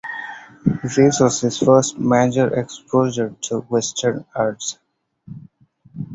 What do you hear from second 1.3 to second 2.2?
his first